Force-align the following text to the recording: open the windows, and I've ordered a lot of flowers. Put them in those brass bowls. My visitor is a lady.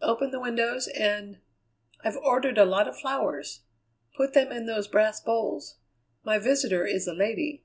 open 0.00 0.30
the 0.30 0.40
windows, 0.40 0.88
and 0.88 1.40
I've 2.02 2.16
ordered 2.16 2.56
a 2.56 2.64
lot 2.64 2.88
of 2.88 2.96
flowers. 2.96 3.64
Put 4.16 4.32
them 4.32 4.50
in 4.50 4.64
those 4.64 4.88
brass 4.88 5.20
bowls. 5.20 5.76
My 6.24 6.38
visitor 6.38 6.86
is 6.86 7.06
a 7.06 7.12
lady. 7.12 7.64